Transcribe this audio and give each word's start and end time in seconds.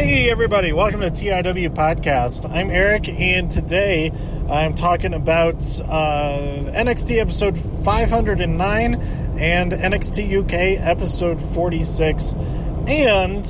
Hey, 0.00 0.30
everybody, 0.30 0.72
welcome 0.72 1.02
to 1.02 1.10
TIW 1.10 1.74
Podcast. 1.74 2.50
I'm 2.50 2.70
Eric, 2.70 3.06
and 3.06 3.50
today 3.50 4.10
I'm 4.48 4.74
talking 4.74 5.12
about 5.12 5.56
uh, 5.56 6.38
NXT 6.72 7.18
episode 7.18 7.58
509 7.58 8.94
and 8.94 9.72
NXT 9.72 10.42
UK 10.42 10.82
episode 10.82 11.42
46 11.42 12.32
and 12.32 13.44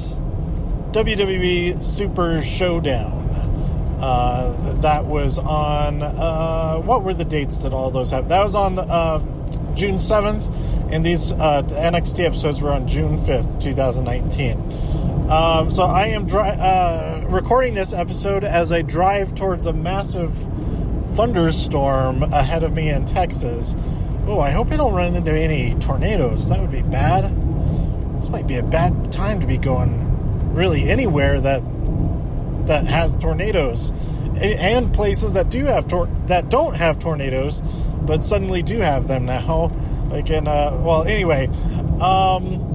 WWE 0.93 1.80
Super 1.80 2.43
Showdown. 2.43 3.29
Uh, 4.01 4.75
that 4.80 5.05
was 5.05 5.39
on, 5.39 6.03
uh, 6.03 6.79
what 6.79 7.05
were 7.05 7.14
the 7.14 7.25
dates 7.25 7.59
that 7.59 7.73
all 7.73 7.93
those 7.93 8.11
have? 8.11 8.29
That 8.29 8.43
was 8.43 8.57
on 8.57 8.77
uh, 8.77 9.21
June 9.77 9.95
7th, 9.95 10.93
and 10.93 11.05
these 11.05 11.30
uh, 11.30 11.62
NXT 11.62 12.25
episodes 12.25 12.61
were 12.61 12.73
on 12.73 12.89
June 12.89 13.19
5th, 13.19 13.62
2019. 13.62 14.89
Um, 15.31 15.71
so 15.71 15.85
I 15.85 16.07
am 16.07 16.27
dri- 16.27 16.41
uh, 16.43 17.21
recording 17.29 17.75
this 17.75 17.95
episode 17.95 18.43
as 18.43 18.73
I 18.73 18.83
drive 18.83 19.34
towards 19.37 19.66
a 19.66 19.73
massive 19.73 20.37
thunderstorm 21.15 22.25
ahead 22.25 22.65
of 22.65 22.73
me 22.73 22.91
in 22.91 23.05
Texas. 23.05 23.77
Oh, 24.27 24.41
I 24.41 24.51
hope 24.51 24.73
I 24.73 24.77
don't 24.77 24.93
run 24.93 25.15
into 25.15 25.33
any 25.33 25.77
tornadoes. 25.77 26.48
That 26.48 26.61
would 26.61 26.73
be 26.73 26.83
bad. 26.83 27.24
This 28.16 28.29
might 28.29 28.48
be 28.48 28.57
a 28.57 28.65
bad 28.65 29.12
time 29.12 29.38
to 29.41 29.47
be 29.47 29.57
going 29.57 30.52
really 30.52 30.91
anywhere 30.91 31.41
that 31.41 31.62
that 32.66 32.87
has 32.87 33.16
tornadoes 33.16 33.93
and 34.37 34.93
places 34.93 35.35
that 35.35 35.49
do 35.49 35.65
have 35.65 35.87
tor- 35.87 36.10
that 36.27 36.49
don't 36.49 36.74
have 36.74 36.99
tornadoes 36.99 37.60
but 38.02 38.24
suddenly 38.24 38.62
do 38.62 38.79
have 38.79 39.09
them 39.09 39.24
now 39.24 39.73
like 40.10 40.29
in 40.29 40.47
uh 40.47 40.77
well 40.83 41.05
anyway 41.05 41.47
um 42.01 42.70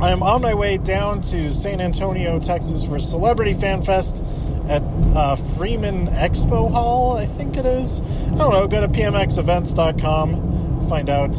I'm 0.00 0.22
on 0.22 0.42
my 0.42 0.54
way 0.54 0.76
down 0.76 1.22
to 1.22 1.52
San 1.52 1.80
Antonio, 1.80 2.38
Texas 2.38 2.84
for 2.84 2.98
Celebrity 2.98 3.54
Fan 3.54 3.82
Fest 3.82 4.22
at 4.68 4.82
uh, 5.14 5.36
Freeman 5.36 6.08
Expo 6.08 6.70
Hall, 6.70 7.16
I 7.16 7.26
think 7.26 7.56
it 7.56 7.64
is. 7.64 8.02
I 8.02 8.36
don't 8.36 8.52
know, 8.52 8.68
go 8.68 8.80
to 8.80 8.88
pmxevents.com, 8.88 10.88
find 10.88 11.08
out 11.08 11.36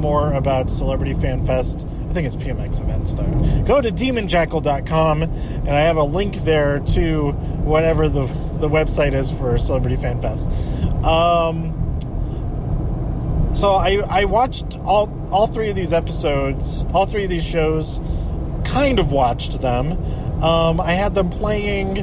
more 0.00 0.32
about 0.32 0.70
Celebrity 0.70 1.14
Fan 1.14 1.46
Fest. 1.46 1.86
I 2.08 2.12
think 2.12 2.26
it's 2.26 2.34
pmxevents.com. 2.34 3.64
Go 3.64 3.80
to 3.80 3.92
demonjackal.com, 3.92 5.22
and 5.22 5.70
I 5.70 5.82
have 5.82 5.96
a 5.96 6.02
link 6.02 6.36
there 6.36 6.80
to 6.80 7.30
whatever 7.30 8.08
the, 8.08 8.26
the 8.58 8.68
website 8.68 9.14
is 9.14 9.30
for 9.30 9.56
Celebrity 9.56 9.96
Fan 9.96 10.20
Fest. 10.20 10.50
Um, 11.04 11.79
so 13.60 13.74
I, 13.74 14.00
I 14.08 14.24
watched 14.24 14.78
all 14.80 15.12
all 15.30 15.46
three 15.46 15.68
of 15.68 15.76
these 15.76 15.92
episodes, 15.92 16.82
all 16.94 17.04
three 17.04 17.24
of 17.24 17.30
these 17.30 17.44
shows, 17.44 18.00
kind 18.64 18.98
of 18.98 19.12
watched 19.12 19.60
them. 19.60 19.92
Um, 20.42 20.80
I 20.80 20.92
had 20.92 21.14
them 21.14 21.28
playing 21.28 21.96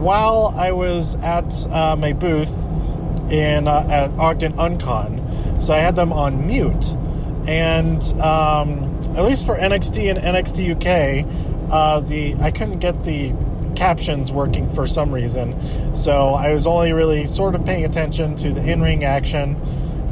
while 0.00 0.54
I 0.56 0.72
was 0.72 1.16
at 1.16 1.66
uh, 1.70 1.94
my 1.96 2.14
booth 2.14 2.58
in 3.30 3.68
uh, 3.68 3.86
at 3.90 4.18
Ogden 4.18 4.54
Uncon, 4.54 5.62
so 5.62 5.74
I 5.74 5.78
had 5.78 5.94
them 5.94 6.10
on 6.10 6.46
mute. 6.46 6.96
And 7.46 8.02
um, 8.22 8.98
at 9.14 9.24
least 9.24 9.44
for 9.44 9.58
NXT 9.58 10.08
and 10.08 10.18
NXT 10.18 10.70
UK, 10.72 11.70
uh, 11.70 12.00
the 12.00 12.34
I 12.36 12.50
couldn't 12.50 12.78
get 12.78 13.04
the 13.04 13.34
captions 13.76 14.32
working 14.32 14.70
for 14.70 14.86
some 14.86 15.12
reason, 15.12 15.94
so 15.94 16.32
I 16.32 16.54
was 16.54 16.66
only 16.66 16.94
really 16.94 17.26
sort 17.26 17.54
of 17.54 17.66
paying 17.66 17.84
attention 17.84 18.36
to 18.36 18.52
the 18.52 18.64
in-ring 18.66 19.04
action 19.04 19.60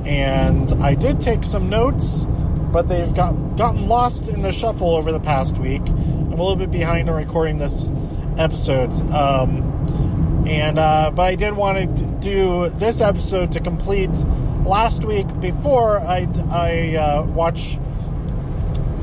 and 0.06 0.72
I 0.82 0.94
did 0.94 1.20
take 1.20 1.44
some 1.44 1.68
notes, 1.68 2.26
but 2.72 2.88
they've 2.88 3.14
got 3.14 3.56
gotten 3.56 3.88
lost 3.88 4.28
in 4.28 4.42
the 4.42 4.52
shuffle 4.52 4.94
over 4.96 5.12
the 5.12 5.20
past 5.20 5.58
week. 5.58 5.82
I'm 5.86 6.32
a 6.32 6.42
little 6.42 6.56
bit 6.56 6.70
behind 6.70 7.08
on 7.08 7.16
recording 7.16 7.58
this 7.58 7.90
episode, 8.38 8.92
um, 9.12 10.44
and 10.46 10.78
uh, 10.78 11.10
but 11.14 11.22
I 11.22 11.34
did 11.34 11.54
want 11.54 11.98
to 11.98 12.04
do 12.04 12.68
this 12.70 13.00
episode 13.00 13.52
to 13.52 13.60
complete 13.60 14.16
last 14.64 15.04
week 15.04 15.26
before 15.40 16.00
I 16.00 16.28
I 16.50 16.96
uh, 16.96 17.22
watch 17.24 17.78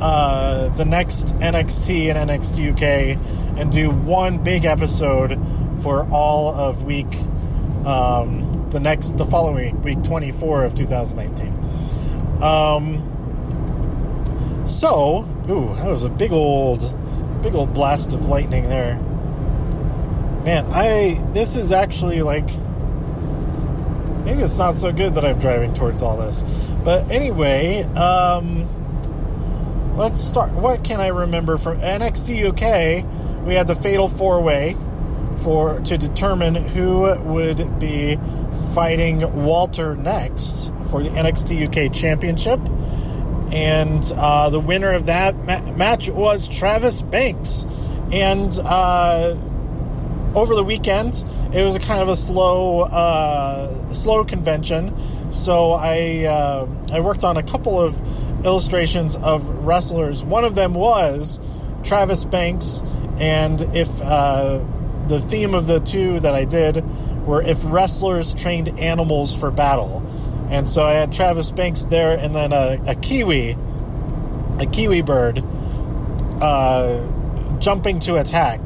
uh, 0.02 0.70
the 0.70 0.86
next 0.86 1.36
NXT 1.38 2.14
and 2.14 2.30
NXT 2.30 2.74
UK 2.74 3.20
and 3.60 3.72
do 3.72 3.92
one 3.92 4.44
big 4.44 4.66
episode 4.66 5.38
for 5.82 6.08
all 6.10 6.54
of 6.54 6.84
week. 6.84 7.14
Um, 7.86 8.39
the 8.72 8.80
next 8.80 9.18
the 9.18 9.26
following 9.26 9.82
week 9.82 10.04
24 10.04 10.64
of 10.64 10.76
2019 10.76 12.44
um 12.44 13.06
so 14.66 15.28
ooh 15.50 15.76
that 15.76 15.90
was 15.90 16.04
a 16.04 16.10
big 16.10 16.32
old 16.32 16.80
big 17.42 17.56
old 17.56 17.74
blast 17.74 18.14
of 18.14 18.28
lightning 18.28 18.70
there. 18.70 18.98
Man 20.46 20.66
i 20.68 21.22
this 21.32 21.56
is 21.56 21.72
actually 21.72 22.22
like 22.22 22.48
maybe 24.26 24.42
it's 24.42 24.58
not 24.58 24.76
so 24.76 24.92
good 24.92 25.16
that 25.16 25.26
i'm 25.26 25.40
driving 25.40 25.74
towards 25.74 26.02
all 26.02 26.18
this. 26.18 26.44
But 26.84 27.10
anyway 27.12 27.84
um 27.84 28.68
let's 29.98 30.22
start 30.22 30.52
what 30.52 30.84
can 30.84 31.02
i 31.02 31.08
remember 31.08 31.58
from 31.58 31.82
nxt 31.82 32.48
uk 32.48 33.46
we 33.46 33.54
had 33.54 33.68
the 33.68 33.76
fatal 33.76 34.08
four 34.08 34.40
way 34.42 34.78
for 35.40 35.80
to 35.82 35.98
determine 35.98 36.56
who 36.56 37.02
would 37.24 37.80
be 37.80 38.18
fighting 38.74 39.44
Walter 39.44 39.96
next 39.96 40.72
for 40.90 41.04
the 41.04 41.10
NXT 41.10 41.68
UK 41.68 41.94
Championship. 41.94 42.60
And 43.52 44.04
uh, 44.16 44.50
the 44.50 44.60
winner 44.60 44.92
of 44.92 45.08
that 45.08 45.36
ma- 45.38 45.72
match 45.74 46.10
was 46.10 46.48
Travis 46.48 47.02
Banks. 47.02 47.66
And 48.12 48.52
uh, 48.60 49.36
over 50.36 50.56
the 50.56 50.64
weekend, 50.64 51.26
it 51.54 51.64
was 51.64 51.76
a 51.76 51.80
kind 51.80 52.02
of 52.02 52.10
a 52.10 52.16
slow, 52.16 52.82
uh, 52.82 53.94
slow 53.94 54.24
convention. 54.24 54.96
So 55.32 55.72
I 55.72 56.26
uh, 56.26 56.68
I 56.92 57.00
worked 57.02 57.24
on 57.24 57.38
a 57.38 57.44
couple 57.44 57.80
of 57.80 57.96
illustrations 58.46 59.16
of 59.16 59.48
wrestlers. 59.66 60.24
One 60.24 60.44
of 60.44 60.56
them 60.56 60.74
was 60.74 61.40
Travis 61.84 62.26
Banks, 62.26 62.84
and 63.18 63.62
if 63.76 64.02
uh, 64.02 64.60
the 65.10 65.20
theme 65.20 65.56
of 65.56 65.68
the 65.68 65.80
two 65.80 66.20
that 66.22 66.34
I 66.34 66.46
did 66.46 66.86
were 67.26 67.42
if 67.42 67.60
wrestlers 67.64 68.34
trained 68.34 68.80
animals 68.80 69.36
for 69.36 69.52
battle. 69.52 70.06
And 70.50 70.70
so 70.70 70.84
I 70.84 70.94
had 70.94 71.12
Travis 71.12 71.52
Banks 71.52 71.86
there 71.86 72.18
and 72.18 72.34
then 72.34 72.54
a, 72.54 72.82
a 72.88 72.96
kiwi, 72.96 73.58
a 74.60 74.66
kiwi 74.66 75.02
bird, 75.02 75.44
uh, 76.42 77.58
jumping 77.60 78.00
to 78.02 78.16
attack 78.16 78.62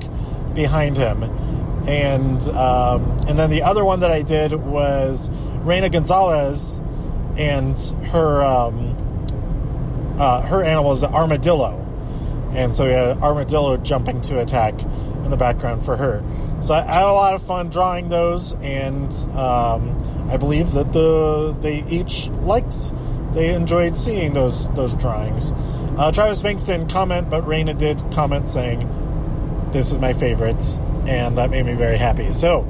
behind 0.54 0.98
him. 0.98 1.24
And 1.88 2.42
um, 2.50 3.04
and 3.28 3.38
then 3.38 3.50
the 3.50 3.64
other 3.64 3.84
one 3.84 4.02
that 4.02 4.12
I 4.12 4.22
did 4.22 4.54
was 4.54 5.30
Reina 5.64 5.90
Gonzalez 5.90 6.82
and 7.38 7.78
her 8.12 8.42
um, 8.42 8.96
uh, 10.18 10.42
her 10.42 10.64
animal 10.64 10.92
is 10.94 11.04
an 11.04 11.14
armadillo. 11.14 11.83
And 12.56 12.74
so 12.74 12.86
we 12.86 12.92
had 12.92 13.18
armadillo 13.18 13.78
jumping 13.78 14.22
to 14.22 14.40
attack 14.40 14.80
in 14.82 15.30
the 15.30 15.38
background 15.38 15.84
for 15.84 15.98
her. 15.98 16.24
So 16.62 16.74
I 16.74 16.82
had 16.82 17.04
a 17.04 17.12
lot 17.12 17.34
of 17.34 17.42
fun 17.42 17.70
drawing 17.70 18.10
those, 18.10 18.54
and 18.54 19.12
um, 19.36 19.98
I 20.30 20.38
believe 20.38 20.72
that 20.74 20.94
the 20.94 21.56
they 21.60 21.84
each 21.90 22.30
liked, 22.30 22.94
they 23.34 23.54
enjoyed 23.54 23.98
seeing 23.98 24.34
those 24.34 24.70
those 24.70 24.96
drawings. 24.96 25.54
Uh, 25.98 26.12
Travis 26.12 26.42
Banks 26.42 26.64
didn't 26.64 26.90
comment, 26.90 27.30
but 27.30 27.44
Raina 27.44 27.78
did 27.78 28.04
comment 28.12 28.48
saying, 28.48 28.88
"This 29.72 29.92
is 29.92 29.98
my 29.98 30.14
favorite," 30.14 30.64
and 31.08 31.38
that 31.38 31.50
made 31.50 31.66
me 31.66 31.74
very 31.74 31.98
happy. 31.98 32.32
So 32.32 32.62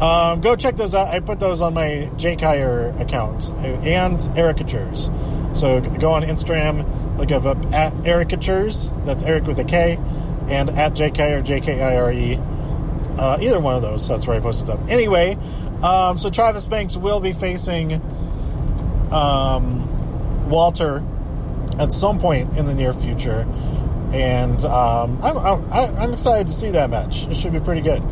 um, 0.00 0.40
go 0.40 0.56
check 0.56 0.76
those 0.76 0.94
out. 0.94 1.08
I 1.08 1.20
put 1.20 1.38
those 1.38 1.60
on 1.60 1.74
my 1.74 2.10
Jake 2.16 2.40
Heyer 2.40 2.98
account 3.00 3.50
and 3.50 4.20
Ericatures. 4.36 5.10
So 5.54 5.80
go 5.80 6.12
on 6.12 6.22
Instagram, 6.22 7.16
look 7.16 7.30
up, 7.30 7.72
at 7.72 7.94
Ericatures. 8.06 8.90
That's 9.04 9.22
Eric 9.22 9.44
with 9.44 9.58
a 9.58 9.64
K, 9.64 9.98
and 10.48 10.68
at 10.70 10.94
Jake 10.94 11.14
Heyer, 11.14 11.42
J 11.42 11.60
K 11.60 11.80
I 11.80 11.96
R 11.96 12.12
E. 12.12 12.38
Uh, 13.16 13.38
either 13.40 13.60
one 13.60 13.76
of 13.76 13.82
those. 13.82 14.08
That's 14.08 14.26
where 14.26 14.36
I 14.36 14.40
posted 14.40 14.70
up. 14.70 14.80
Anyway, 14.88 15.38
um, 15.82 16.18
so 16.18 16.30
Travis 16.30 16.66
Banks 16.66 16.96
will 16.96 17.20
be 17.20 17.32
facing 17.32 18.02
um, 19.12 20.48
Walter 20.48 21.04
at 21.78 21.92
some 21.92 22.18
point 22.18 22.58
in 22.58 22.66
the 22.66 22.74
near 22.74 22.92
future, 22.92 23.46
and 24.12 24.64
um, 24.64 25.22
I'm, 25.22 25.38
I'm, 25.38 25.96
I'm 25.96 26.12
excited 26.12 26.48
to 26.48 26.52
see 26.52 26.70
that 26.70 26.90
match. 26.90 27.28
It 27.28 27.36
should 27.36 27.52
be 27.52 27.60
pretty 27.60 27.80
good. 27.80 28.02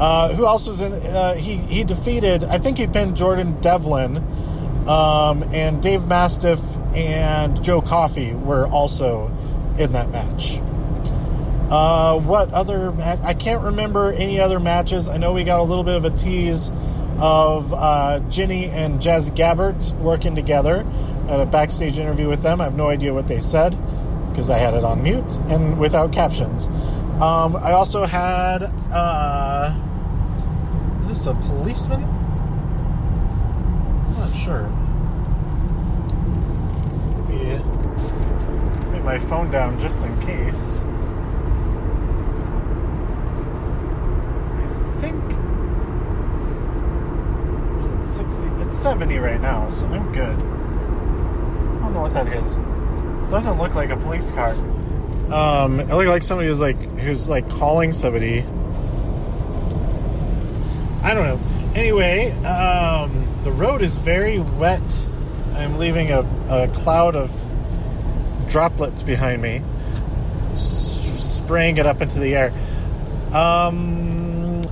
Uh, 0.00 0.32
who 0.34 0.46
else 0.46 0.66
was 0.66 0.80
in? 0.80 0.92
Uh, 0.92 1.34
he 1.34 1.56
he 1.56 1.84
defeated. 1.84 2.44
I 2.44 2.58
think 2.58 2.78
he 2.78 2.86
pinned 2.86 3.16
Jordan 3.16 3.60
Devlin, 3.60 4.24
um, 4.88 5.42
and 5.52 5.82
Dave 5.82 6.06
Mastiff 6.06 6.60
and 6.94 7.62
Joe 7.62 7.80
Coffey 7.82 8.32
were 8.32 8.66
also 8.66 9.26
in 9.78 9.92
that 9.92 10.10
match. 10.10 10.58
Uh, 11.70 12.18
what 12.18 12.50
other? 12.52 12.92
Ma- 12.92 13.18
I 13.22 13.34
can't 13.34 13.62
remember 13.62 14.10
any 14.12 14.40
other 14.40 14.58
matches. 14.58 15.08
I 15.08 15.18
know 15.18 15.32
we 15.32 15.44
got 15.44 15.60
a 15.60 15.62
little 15.62 15.84
bit 15.84 15.96
of 15.96 16.04
a 16.06 16.10
tease 16.10 16.72
of 17.18 17.74
uh, 17.74 18.20
Jinny 18.30 18.66
and 18.66 19.00
Jazzy 19.00 19.34
Gabert 19.36 19.92
working 19.98 20.34
together 20.34 20.86
at 21.28 21.40
a 21.40 21.46
backstage 21.46 21.98
interview 21.98 22.28
with 22.28 22.42
them. 22.42 22.60
I 22.60 22.64
have 22.64 22.74
no 22.74 22.88
idea 22.88 23.12
what 23.12 23.28
they 23.28 23.38
said 23.38 23.76
because 24.30 24.48
I 24.48 24.56
had 24.56 24.72
it 24.74 24.84
on 24.84 25.02
mute 25.02 25.30
and 25.48 25.78
without 25.78 26.12
captions. 26.12 26.68
Um, 27.20 27.56
I 27.56 27.72
also 27.72 28.04
had. 28.06 28.62
Uh, 28.90 29.74
is 31.02 31.08
this 31.08 31.26
a 31.26 31.34
policeman? 31.34 32.04
I'm 34.04 34.14
not 34.14 34.34
sure. 34.34 34.68
Maybe. 37.28 37.58
Put 38.92 38.97
my 39.08 39.18
phone 39.18 39.50
down 39.50 39.78
just 39.78 40.02
in 40.02 40.20
case. 40.20 40.84
I 44.54 44.68
think. 45.00 45.24
Is 48.02 48.06
it 48.06 48.26
60? 48.26 48.46
It's 48.62 48.76
70 48.76 49.16
right 49.16 49.40
now, 49.40 49.70
so 49.70 49.86
I'm 49.86 50.12
good. 50.12 50.34
I 50.34 51.80
don't 51.80 51.94
know 51.94 52.02
what 52.02 52.12
that 52.12 52.30
is. 52.34 52.56
doesn't 53.30 53.56
look 53.56 53.74
like 53.74 53.88
a 53.88 53.96
police 53.96 54.30
car. 54.30 54.50
Um, 55.32 55.80
it 55.80 55.88
looked 55.88 56.10
like 56.10 56.22
somebody 56.22 56.50
was 56.50 56.60
like 56.60 56.76
who's 56.98 57.30
like 57.30 57.48
calling 57.48 57.94
somebody. 57.94 58.40
I 61.02 61.14
don't 61.14 61.24
know. 61.24 61.40
Anyway, 61.74 62.32
um, 62.44 63.26
the 63.42 63.52
road 63.52 63.80
is 63.80 63.96
very 63.96 64.38
wet. 64.38 65.10
I'm 65.54 65.78
leaving 65.78 66.10
a, 66.12 66.20
a 66.50 66.68
cloud 66.74 67.16
of 67.16 67.47
droplets 68.48 69.02
behind 69.02 69.42
me, 69.42 69.62
spraying 70.54 71.78
it 71.78 71.86
up 71.86 72.00
into 72.00 72.18
the 72.18 72.34
air. 72.34 72.52
Um, 73.32 74.62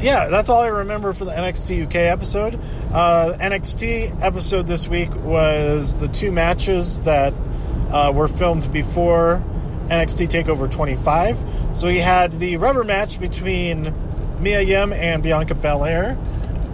yeah, 0.00 0.28
that's 0.28 0.48
all 0.48 0.60
I 0.62 0.68
remember 0.68 1.12
for 1.12 1.24
the 1.24 1.32
NXT 1.32 1.86
UK 1.86 1.96
episode. 1.96 2.58
Uh, 2.92 3.36
NXT 3.38 4.22
episode 4.22 4.66
this 4.66 4.88
week 4.88 5.14
was 5.14 5.96
the 5.96 6.08
two 6.08 6.32
matches 6.32 7.00
that 7.02 7.34
uh, 7.90 8.12
were 8.14 8.28
filmed 8.28 8.70
before 8.72 9.42
NXT 9.88 10.28
Takeover 10.28 10.70
25. 10.70 11.76
So 11.76 11.88
we 11.88 11.98
had 11.98 12.32
the 12.32 12.56
rubber 12.56 12.84
match 12.84 13.20
between 13.20 13.94
Mia 14.40 14.62
Yim 14.62 14.92
and 14.92 15.22
Bianca 15.22 15.54
Belair. 15.54 16.16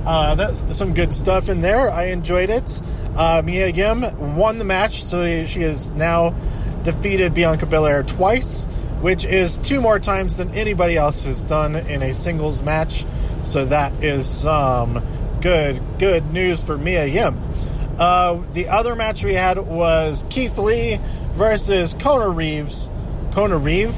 Uh, 0.05 0.37
that's 0.37 0.76
some 0.76 0.94
good 0.94 1.12
stuff 1.12 1.49
in 1.49 1.61
there. 1.61 1.90
I 1.90 2.06
enjoyed 2.06 2.50
it. 2.50 2.81
Uh, 3.16 3.42
Mia 3.44 3.68
Yim 3.68 4.36
won 4.36 4.58
the 4.58 4.64
match, 4.64 5.02
so 5.02 5.44
she 5.44 5.62
has 5.62 5.92
now 5.92 6.34
defeated 6.82 7.34
Bianca 7.34 7.66
Belair 7.66 8.02
twice, 8.02 8.66
which 9.00 9.24
is 9.24 9.56
two 9.58 9.80
more 9.80 9.98
times 9.98 10.36
than 10.36 10.50
anybody 10.50 10.96
else 10.96 11.24
has 11.24 11.44
done 11.44 11.74
in 11.76 12.02
a 12.02 12.12
singles 12.12 12.62
match. 12.62 13.04
So 13.42 13.64
that 13.66 14.04
is 14.04 14.28
some 14.28 15.02
good, 15.40 15.80
good 15.98 16.32
news 16.32 16.62
for 16.62 16.76
Mia 16.76 17.06
Yim. 17.06 17.40
Uh, 17.98 18.42
the 18.52 18.68
other 18.68 18.94
match 18.94 19.24
we 19.24 19.34
had 19.34 19.58
was 19.58 20.26
Keith 20.28 20.58
Lee 20.58 21.00
versus 21.32 21.94
Kona 21.94 22.28
Reeves. 22.28 22.90
Kona 23.32 23.56
Reeve? 23.56 23.94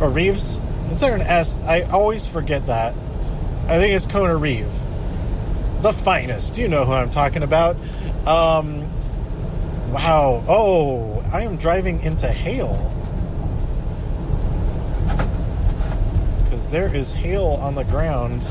Or 0.00 0.08
Reeves? 0.08 0.60
Is 0.88 1.00
there 1.00 1.14
an 1.14 1.20
S? 1.20 1.58
I 1.58 1.82
always 1.82 2.26
forget 2.26 2.66
that. 2.66 2.94
I 3.64 3.78
think 3.78 3.94
it's 3.94 4.06
Kona 4.06 4.36
Reeve. 4.36 4.72
The 5.82 5.92
finest. 5.92 6.58
You 6.58 6.68
know 6.68 6.84
who 6.84 6.92
I'm 6.92 7.10
talking 7.10 7.42
about. 7.42 7.76
Um, 8.26 8.82
wow. 9.92 10.44
Oh, 10.46 11.24
I 11.32 11.42
am 11.42 11.56
driving 11.56 12.00
into 12.02 12.28
hail. 12.28 12.86
Because 16.44 16.68
there 16.68 16.94
is 16.94 17.12
hail 17.12 17.58
on 17.60 17.74
the 17.74 17.84
ground. 17.84 18.46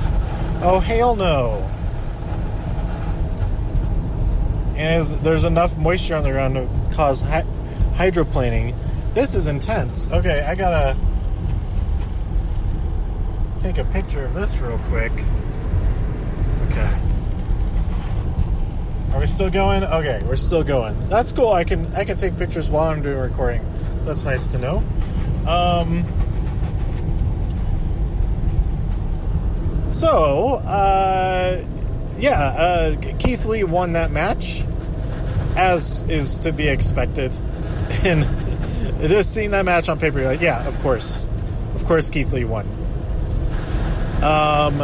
Oh, 0.62 0.80
hail 0.80 1.16
no. 1.16 1.70
And 4.72 4.96
as 4.96 5.20
there's 5.22 5.44
enough 5.44 5.78
moisture 5.78 6.16
on 6.16 6.24
the 6.24 6.32
ground 6.32 6.56
to 6.56 6.96
cause 6.96 7.22
hy- 7.22 7.46
hydroplaning. 7.96 8.76
This 9.14 9.36
is 9.36 9.48
intense. 9.48 10.08
Okay, 10.10 10.42
I 10.42 10.56
gotta 10.56 10.98
take 13.60 13.78
a 13.78 13.84
picture 13.84 14.24
of 14.24 14.34
this 14.34 14.58
real 14.60 14.80
quick. 14.88 15.12
Okay. 16.72 17.09
Are 19.20 19.24
we 19.24 19.28
still 19.28 19.50
going? 19.50 19.84
Okay, 19.84 20.24
we're 20.26 20.38
still 20.38 20.64
going. 20.64 21.10
That's 21.10 21.34
cool. 21.34 21.52
I 21.52 21.66
can 21.66 21.94
I 21.94 22.06
can 22.06 22.16
take 22.16 22.38
pictures 22.38 22.70
while 22.70 22.90
I'm 22.90 23.02
doing 23.02 23.18
recording. 23.18 23.62
That's 24.06 24.24
nice 24.24 24.48
to 24.48 24.58
know. 24.58 24.78
Um, 25.46 26.06
so, 29.92 30.54
uh, 30.66 31.66
yeah, 32.18 32.32
uh, 32.32 32.96
Keith 33.20 33.44
Lee 33.44 33.66
won 33.66 33.92
that 33.92 34.10
match, 34.10 34.64
as 35.58 36.02
is 36.04 36.40
to 36.40 36.54
be 36.54 36.70
expected. 36.70 37.36
And 38.06 38.24
just 39.02 39.34
seeing 39.34 39.52
that 39.52 39.66
match 39.66 39.90
on 39.90 40.00
paper, 40.00 40.24
like, 40.24 40.40
yeah, 40.40 40.66
of 40.66 40.80
course, 40.80 41.30
of 41.76 41.84
course, 41.84 42.10
Keith 42.10 42.32
Lee 42.32 42.46
won. 42.46 42.66
Um, 44.24 44.80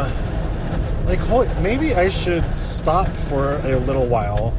like, 1.06 1.58
maybe 1.60 1.94
I 1.94 2.08
should 2.08 2.52
stop 2.52 3.08
for 3.08 3.54
a 3.64 3.78
little 3.78 4.06
while. 4.06 4.52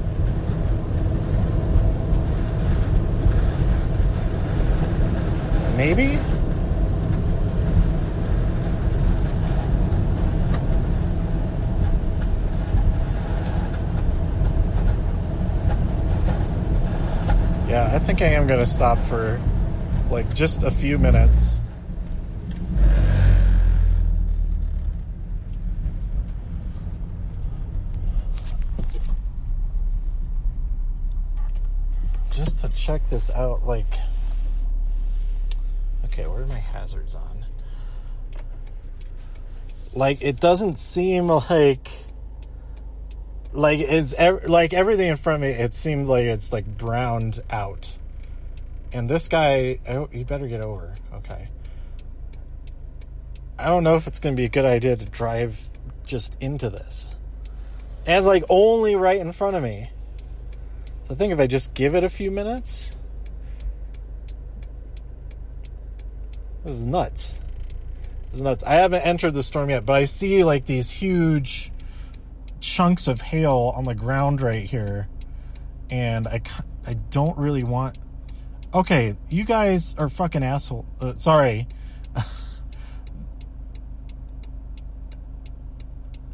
Maybe? 5.77 6.17
Yeah, 17.69 17.91
I 17.93 17.99
think 17.99 18.21
I 18.21 18.27
am 18.27 18.47
going 18.47 18.59
to 18.59 18.65
stop 18.65 18.97
for 18.97 19.39
like 20.09 20.33
just 20.33 20.63
a 20.63 20.71
few 20.71 20.97
minutes. 20.97 21.61
Just 32.33 32.61
to 32.61 32.69
check 32.87 33.05
this 33.07 33.29
out, 33.29 33.65
like. 33.65 33.99
Okay, 36.05 36.25
where 36.25 36.43
are 36.43 36.47
my 36.47 36.55
hazards 36.55 37.15
on? 37.15 37.45
Like, 39.93 40.21
it 40.21 40.39
doesn't 40.39 40.79
seem 40.79 41.27
like. 41.27 41.91
Like, 43.51 43.79
it's 43.79 44.13
ev- 44.13 44.45
like 44.47 44.73
everything 44.73 45.09
in 45.09 45.17
front 45.17 45.43
of 45.43 45.49
me, 45.49 45.55
it 45.55 45.73
seems 45.73 46.07
like 46.07 46.25
it's 46.25 46.53
like 46.53 46.65
browned 46.65 47.41
out. 47.49 47.97
And 48.93 49.09
this 49.09 49.27
guy, 49.27 49.79
oh, 49.89 50.07
you 50.13 50.23
better 50.23 50.47
get 50.47 50.61
over. 50.61 50.93
Okay. 51.13 51.49
I 53.59 53.65
don't 53.65 53.83
know 53.83 53.95
if 53.95 54.07
it's 54.07 54.21
going 54.21 54.33
to 54.35 54.39
be 54.39 54.45
a 54.45 54.49
good 54.49 54.65
idea 54.65 54.95
to 54.95 55.05
drive 55.05 55.69
just 56.05 56.41
into 56.41 56.69
this. 56.69 57.13
It's 58.05 58.25
like 58.25 58.45
only 58.47 58.95
right 58.95 59.17
in 59.17 59.33
front 59.33 59.57
of 59.57 59.63
me. 59.63 59.89
So 61.07 61.13
I 61.13 61.15
think 61.15 61.31
if 61.31 61.39
I 61.39 61.47
just 61.47 61.73
give 61.73 61.95
it 61.95 62.03
a 62.03 62.09
few 62.09 62.29
minutes. 62.29 62.93
This 66.65 66.75
is 66.75 66.85
nuts. 66.85 67.39
This 68.25 68.35
is 68.35 68.41
nuts. 68.41 68.65
I 68.65 68.73
haven't 68.73 69.03
entered 69.03 69.33
the 69.33 69.41
storm 69.41 69.69
yet, 69.69 69.85
but 69.85 69.93
I 69.93 70.03
see 70.03 70.43
like 70.43 70.65
these 70.65 70.91
huge 70.91 71.71
chunks 72.59 73.07
of 73.07 73.21
hail 73.21 73.71
on 73.73 73.85
the 73.85 73.95
ground 73.95 74.41
right 74.41 74.65
here. 74.65 75.07
And 75.89 76.27
I, 76.27 76.41
I 76.85 76.95
don't 76.95 77.37
really 77.37 77.63
want. 77.63 77.97
Okay, 78.73 79.15
you 79.29 79.45
guys 79.45 79.95
are 79.97 80.09
fucking 80.09 80.43
asshole. 80.43 80.85
Uh, 80.99 81.13
sorry. 81.13 81.69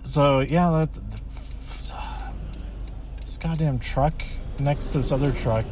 so 0.02 0.40
yeah, 0.40 0.72
that 0.72 0.94
this 3.22 3.38
goddamn 3.38 3.78
truck 3.78 4.24
next 4.64 4.90
to 4.90 4.98
this 5.00 5.12
other 5.12 5.32
truck 5.32 5.66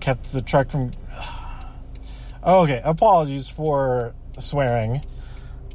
kept 0.00 0.32
the 0.32 0.42
truck 0.42 0.70
from. 0.70 0.92
Oh, 2.48 2.62
okay, 2.62 2.80
apologies 2.84 3.48
for 3.48 4.14
swearing. 4.38 5.02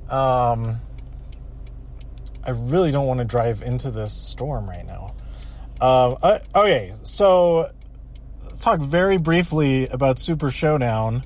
Um, 0.10 0.80
I 2.46 2.52
really 2.52 2.92
don't 2.92 3.08
want 3.08 3.18
to 3.18 3.26
drive 3.26 3.62
into 3.62 3.92
this 3.92 4.14
storm 4.14 4.70
right 4.70 4.86
now. 4.86 5.14
Um, 5.82 6.16
uh, 6.24 6.40
okay, 6.56 6.94
so 7.04 7.70
let's 8.46 8.64
talk 8.64 8.80
very 8.80 9.18
briefly 9.18 9.90
about 9.90 10.18
Super 10.18 10.50
Showdown. 10.50 11.26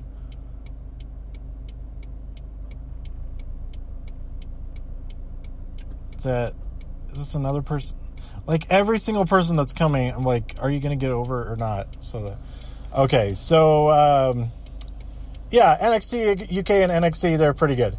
That 6.22 6.54
is 7.10 7.18
this 7.18 7.34
another 7.36 7.62
person? 7.62 7.98
Like 8.46 8.66
every 8.70 8.98
single 8.98 9.26
person 9.26 9.56
that's 9.56 9.72
coming, 9.72 10.12
I'm 10.12 10.24
like, 10.24 10.56
are 10.60 10.70
you 10.70 10.80
gonna 10.80 10.96
get 10.96 11.10
over 11.10 11.42
it 11.42 11.52
or 11.52 11.56
not? 11.56 11.88
So, 12.04 12.22
the, 12.22 13.00
okay, 13.00 13.34
so 13.34 13.90
um, 13.90 14.52
yeah, 15.50 15.76
NXT 15.78 16.56
UK 16.58 16.70
and 16.70 16.92
NXT 16.92 17.38
they're 17.38 17.54
pretty 17.54 17.74
good. 17.74 17.96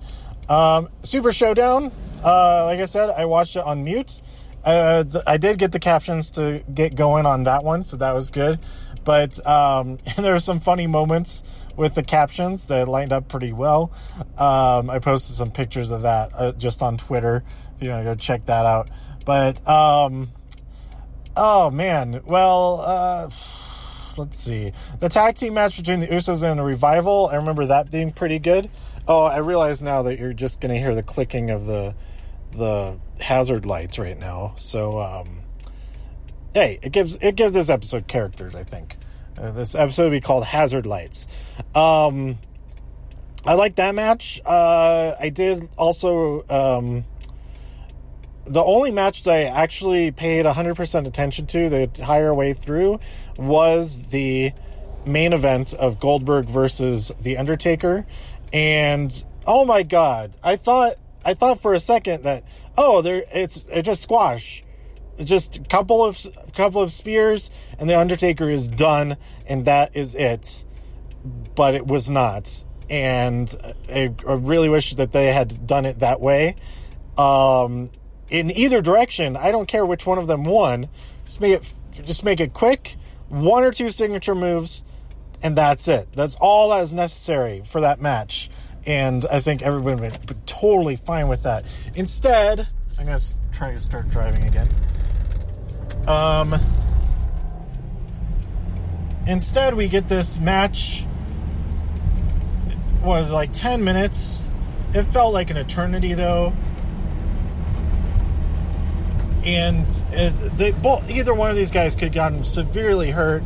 Um, 0.49 0.89
Super 1.03 1.31
Showdown, 1.31 1.91
uh, 2.23 2.65
like 2.65 2.79
I 2.79 2.85
said, 2.85 3.09
I 3.09 3.25
watched 3.25 3.55
it 3.55 3.63
on 3.63 3.83
mute. 3.83 4.21
Uh, 4.63 5.03
th- 5.03 5.23
I 5.27 5.37
did 5.37 5.59
get 5.59 5.71
the 5.71 5.79
captions 5.79 6.31
to 6.31 6.61
get 6.73 6.95
going 6.95 7.25
on 7.25 7.43
that 7.43 7.63
one, 7.63 7.83
so 7.83 7.97
that 7.97 8.13
was 8.13 8.29
good. 8.29 8.59
But 9.03 9.45
um, 9.47 9.97
there 10.17 10.33
were 10.33 10.39
some 10.39 10.59
funny 10.59 10.87
moments 10.87 11.43
with 11.77 11.95
the 11.95 12.03
captions 12.03 12.67
that 12.67 12.87
lined 12.87 13.13
up 13.13 13.29
pretty 13.29 13.53
well. 13.53 13.91
Um, 14.37 14.89
I 14.89 14.99
posted 14.99 15.35
some 15.35 15.51
pictures 15.51 15.91
of 15.91 16.01
that 16.01 16.31
uh, 16.35 16.51
just 16.53 16.81
on 16.81 16.97
Twitter. 16.97 17.43
You 17.79 17.89
know, 17.89 18.03
go 18.03 18.15
check 18.15 18.45
that 18.47 18.65
out. 18.65 18.89
But 19.23 19.65
um, 19.67 20.29
oh 21.37 21.71
man, 21.71 22.21
well. 22.25 22.81
Uh, 22.81 23.29
let's 24.17 24.39
see. 24.39 24.73
The 24.99 25.09
tag 25.09 25.35
team 25.35 25.53
match 25.53 25.77
between 25.77 25.99
the 25.99 26.07
Usos 26.07 26.43
and 26.43 26.59
the 26.59 26.63
Revival, 26.63 27.29
I 27.31 27.35
remember 27.35 27.67
that 27.67 27.91
being 27.91 28.11
pretty 28.11 28.39
good. 28.39 28.69
Oh, 29.07 29.23
I 29.23 29.37
realize 29.37 29.81
now 29.81 30.03
that 30.03 30.19
you're 30.19 30.33
just 30.33 30.59
going 30.59 30.73
to 30.73 30.79
hear 30.79 30.95
the 30.95 31.03
clicking 31.03 31.49
of 31.49 31.65
the 31.65 31.95
the 32.51 32.97
hazard 33.19 33.65
lights 33.65 33.99
right 33.99 34.17
now. 34.17 34.53
So, 34.55 34.99
um, 34.99 35.41
hey, 36.53 36.79
it 36.81 36.91
gives 36.91 37.17
it 37.21 37.35
gives 37.35 37.53
this 37.53 37.69
episode 37.69 38.07
characters. 38.07 38.55
I 38.55 38.63
think 38.63 38.97
uh, 39.37 39.51
this 39.51 39.75
episode 39.75 40.05
will 40.05 40.11
be 40.11 40.21
called 40.21 40.45
Hazard 40.45 40.85
Lights. 40.85 41.27
Um, 41.75 42.39
I 43.45 43.53
like 43.53 43.75
that 43.75 43.95
match. 43.95 44.41
Uh, 44.45 45.13
I 45.19 45.29
did 45.29 45.69
also. 45.77 46.43
Um, 46.49 47.05
the 48.47 48.63
only 48.63 48.91
match 48.91 49.23
that 49.23 49.33
I 49.33 49.43
actually 49.43 50.11
paid 50.11 50.45
100% 50.45 51.07
attention 51.07 51.47
to 51.47 51.69
the 51.69 51.81
entire 51.81 52.33
way 52.33 52.53
through 52.53 52.99
was 53.37 54.07
the 54.09 54.53
main 55.05 55.33
event 55.33 55.73
of 55.73 55.99
Goldberg 55.99 56.45
versus 56.45 57.11
The 57.19 57.37
Undertaker. 57.37 58.05
And 58.53 59.11
oh 59.45 59.65
my 59.65 59.83
god, 59.83 60.35
I 60.43 60.55
thought 60.55 60.95
I 61.25 61.33
thought 61.33 61.61
for 61.61 61.73
a 61.73 61.79
second 61.79 62.23
that 62.23 62.43
oh, 62.77 63.01
there 63.01 63.23
it's 63.33 63.65
it's 63.69 63.85
just 63.85 64.03
squash. 64.03 64.63
Just 65.21 65.57
a 65.57 65.61
couple 65.61 66.05
of 66.05 66.25
couple 66.55 66.81
of 66.81 66.91
spears 66.91 67.49
and 67.79 67.89
the 67.89 67.99
Undertaker 67.99 68.49
is 68.49 68.67
done 68.67 69.17
and 69.47 69.65
that 69.65 69.95
is 69.95 70.15
it. 70.15 70.65
But 71.55 71.75
it 71.75 71.87
was 71.87 72.09
not. 72.09 72.63
And 72.89 73.53
I, 73.89 74.13
I 74.25 74.33
really 74.33 74.69
wish 74.69 74.93
that 74.93 75.11
they 75.11 75.33
had 75.33 75.67
done 75.67 75.85
it 75.85 75.99
that 75.99 76.21
way. 76.21 76.55
Um, 77.17 77.89
in 78.29 78.51
either 78.51 78.81
direction, 78.81 79.35
I 79.35 79.51
don't 79.51 79.67
care 79.67 79.85
which 79.85 80.05
one 80.05 80.17
of 80.17 80.27
them 80.27 80.43
won. 80.43 80.89
Just 81.25 81.41
make 81.41 81.53
it 81.53 81.73
just 82.05 82.23
make 82.23 82.39
it 82.39 82.53
quick, 82.53 82.95
one 83.29 83.63
or 83.63 83.71
two 83.71 83.89
signature 83.89 84.35
moves, 84.35 84.83
and 85.41 85.57
that's 85.57 85.87
it. 85.87 86.07
That's 86.13 86.35
all 86.35 86.69
that 86.69 86.81
is 86.81 86.93
necessary 86.93 87.63
for 87.65 87.81
that 87.81 87.99
match. 87.99 88.49
And 88.85 89.25
I 89.29 89.39
think 89.39 89.61
everyone 89.61 89.99
would 90.01 90.25
be 90.25 90.35
totally 90.45 90.95
fine 90.95 91.27
with 91.27 91.43
that. 91.43 91.65
Instead, 91.95 92.67
I'm 92.99 93.05
to 93.05 93.33
try 93.51 93.71
to 93.71 93.79
start 93.79 94.09
driving 94.09 94.45
again. 94.45 94.69
Um, 96.07 96.55
instead, 99.25 99.73
we 99.73 99.87
get 99.89 100.07
this 100.07 100.39
match. 100.39 101.05
It 102.69 103.03
Was 103.03 103.29
like 103.29 103.51
10 103.51 103.83
minutes. 103.83 104.49
It 104.93 105.03
felt 105.03 105.33
like 105.33 105.49
an 105.49 105.57
eternity, 105.57 106.13
though 106.13 106.53
and 109.47 109.89
they 110.57 110.71
both 110.71 111.09
either 111.09 111.33
one 111.33 111.49
of 111.49 111.55
these 111.55 111.71
guys 111.71 111.95
could 111.95 112.09
have 112.09 112.13
gotten 112.13 112.43
severely 112.43 113.11
hurt 113.11 113.43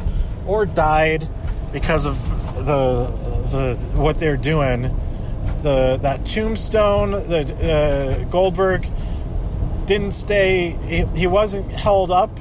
or 0.47 0.65
died 0.65 1.27
because 1.71 2.07
of 2.07 2.17
the 2.65 3.05
the 3.51 3.75
what 3.95 4.17
they're 4.17 4.35
doing. 4.35 4.97
The 5.61 5.99
that 6.01 6.25
tombstone, 6.25 7.11
the 7.11 8.23
uh, 8.23 8.23
Goldberg 8.25 8.87
didn't 9.85 10.11
stay. 10.11 10.71
He, 10.87 11.05
he 11.19 11.27
wasn't 11.27 11.71
held 11.71 12.09
up. 12.09 12.35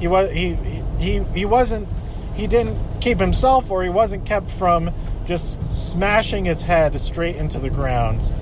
He 0.00 0.08
was 0.08 0.32
he 0.32 0.54
he 0.98 1.22
he 1.34 1.44
wasn't. 1.44 1.88
He 2.34 2.48
didn't 2.48 3.00
keep 3.00 3.20
himself, 3.20 3.70
or 3.70 3.84
he 3.84 3.88
wasn't 3.88 4.26
kept 4.26 4.50
from 4.50 4.90
just 5.24 5.62
smashing 5.62 6.46
his 6.46 6.62
head 6.62 6.98
straight 7.00 7.36
into 7.36 7.60
the 7.60 7.70
ground. 7.70 8.32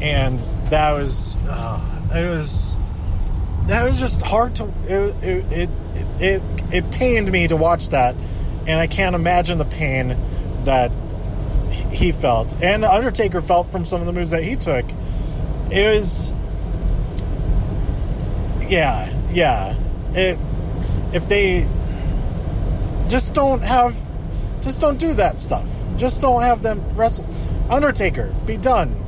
And 0.00 0.38
that 0.70 0.92
was 0.92 1.34
uh, 1.48 1.80
it 2.14 2.28
was 2.28 2.78
that 3.66 3.84
was 3.84 3.98
just 3.98 4.22
hard 4.22 4.54
to 4.56 4.64
it 4.86 5.22
it, 5.22 5.52
it 5.52 5.70
it 6.20 6.42
it 6.72 6.90
pained 6.90 7.30
me 7.30 7.46
to 7.48 7.56
watch 7.56 7.88
that 7.88 8.14
and 8.66 8.80
i 8.80 8.86
can't 8.86 9.14
imagine 9.14 9.58
the 9.58 9.64
pain 9.64 10.16
that 10.64 10.92
he 11.72 12.12
felt. 12.12 12.56
And 12.62 12.82
the 12.82 12.92
undertaker 12.92 13.40
felt 13.40 13.68
from 13.68 13.84
some 13.86 14.00
of 14.00 14.06
the 14.06 14.12
moves 14.12 14.30
that 14.30 14.42
he 14.42 14.56
took. 14.56 14.84
It 15.70 15.96
was 15.96 16.32
yeah 18.68 19.12
yeah. 19.32 19.76
It 20.12 20.38
if 21.12 21.28
they 21.28 21.66
just 23.08 23.34
don't 23.34 23.62
have 23.62 23.94
just 24.62 24.80
don't 24.80 24.98
do 24.98 25.14
that 25.14 25.38
stuff. 25.38 25.68
Just 25.96 26.20
don't 26.20 26.42
have 26.42 26.62
them 26.62 26.82
wrestle. 26.94 27.26
Undertaker 27.70 28.34
be 28.46 28.56
done. 28.56 28.98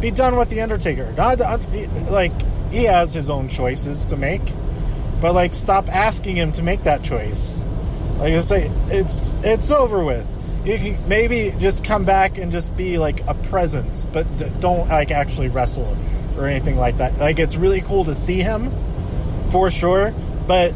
Be 0.00 0.10
done 0.10 0.36
with 0.36 0.50
the 0.50 0.60
undertaker. 0.60 1.12
Not 1.12 1.38
like 2.10 2.32
he 2.74 2.84
has 2.84 3.14
his 3.14 3.30
own 3.30 3.46
choices 3.48 4.06
to 4.06 4.16
make. 4.16 4.42
But 5.20 5.32
like, 5.34 5.54
stop 5.54 5.88
asking 5.88 6.36
him 6.36 6.50
to 6.52 6.62
make 6.62 6.82
that 6.82 7.04
choice. 7.04 7.64
Like 8.18 8.34
I 8.34 8.40
say, 8.40 8.70
it's 8.88 9.38
it's 9.42 9.70
over 9.70 10.04
with. 10.04 10.28
You 10.64 10.76
can 10.78 11.08
maybe 11.08 11.54
just 11.58 11.84
come 11.84 12.04
back 12.04 12.36
and 12.36 12.50
just 12.50 12.76
be 12.76 12.98
like 12.98 13.26
a 13.28 13.34
presence, 13.34 14.06
but 14.06 14.24
don't 14.60 14.88
like 14.88 15.10
actually 15.10 15.48
wrestle 15.48 15.96
or 16.36 16.48
anything 16.48 16.76
like 16.76 16.96
that. 16.98 17.18
Like 17.18 17.38
it's 17.38 17.54
really 17.54 17.80
cool 17.80 18.04
to 18.04 18.14
see 18.14 18.40
him, 18.40 18.72
for 19.50 19.70
sure. 19.70 20.12
But 20.46 20.74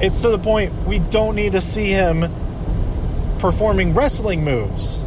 it's 0.00 0.20
to 0.20 0.28
the 0.28 0.38
point 0.38 0.86
we 0.86 0.98
don't 0.98 1.36
need 1.36 1.52
to 1.52 1.60
see 1.60 1.90
him 1.90 2.20
performing 3.38 3.94
wrestling 3.94 4.44
moves. 4.44 5.04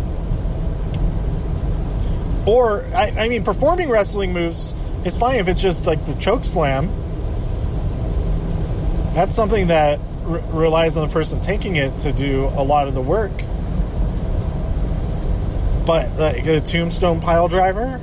Or 2.45 2.85
I, 2.93 3.13
I 3.17 3.29
mean, 3.29 3.43
performing 3.43 3.89
wrestling 3.89 4.33
moves 4.33 4.75
it's 5.05 5.17
fine 5.17 5.39
if 5.39 5.47
it's 5.47 5.61
just 5.61 5.85
like 5.85 6.05
the 6.05 6.13
choke 6.13 6.45
slam. 6.45 6.87
That's 9.13 9.35
something 9.35 9.67
that 9.67 9.99
re- 10.23 10.41
relies 10.51 10.97
on 10.97 11.07
the 11.07 11.13
person 11.13 11.41
taking 11.41 11.75
it 11.75 11.99
to 11.99 12.11
do 12.11 12.45
a 12.45 12.63
lot 12.63 12.87
of 12.87 12.93
the 12.93 13.01
work. 13.01 13.31
But 15.85 16.17
like 16.17 16.45
a 16.45 16.61
tombstone 16.61 17.19
pile 17.19 17.47
driver, 17.47 17.99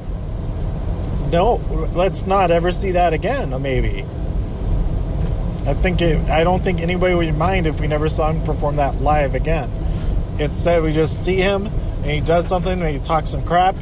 no, 1.30 1.56
let's 1.94 2.26
not 2.26 2.50
ever 2.50 2.70
see 2.70 2.92
that 2.92 3.12
again. 3.12 3.60
Maybe. 3.62 4.04
I 5.66 5.74
think 5.74 6.00
it. 6.02 6.28
I 6.28 6.44
don't 6.44 6.62
think 6.62 6.80
anybody 6.80 7.14
would 7.14 7.36
mind 7.36 7.66
if 7.66 7.80
we 7.80 7.86
never 7.86 8.08
saw 8.08 8.30
him 8.30 8.42
perform 8.42 8.76
that 8.76 9.00
live 9.00 9.34
again. 9.34 9.70
Instead, 10.38 10.82
we 10.82 10.92
just 10.92 11.24
see 11.24 11.36
him 11.36 11.66
and 11.66 12.06
he 12.06 12.20
does 12.20 12.46
something 12.46 12.80
and 12.80 12.90
he 12.90 12.98
talks 12.98 13.30
some 13.30 13.44
crap 13.44 13.76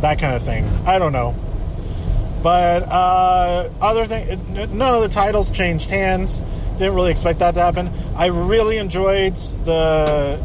that 0.00 0.18
kind 0.18 0.34
of 0.34 0.42
thing. 0.42 0.64
I 0.86 0.98
don't 0.98 1.12
know. 1.12 1.34
But 2.42 2.84
uh, 2.84 3.68
other 3.80 4.06
thing, 4.06 4.54
none 4.54 4.94
of 4.94 5.02
the 5.02 5.08
titles 5.08 5.50
changed 5.50 5.90
hands. 5.90 6.42
Didn't 6.78 6.94
really 6.94 7.10
expect 7.10 7.40
that 7.40 7.52
to 7.52 7.60
happen. 7.60 7.90
I 8.16 8.26
really 8.26 8.78
enjoyed 8.78 9.36
the 9.36 10.42